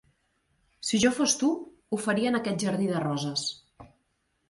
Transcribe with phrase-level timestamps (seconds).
[0.89, 1.51] Si jo fos tu,
[1.91, 3.49] ho faria en aquest jardí de roses.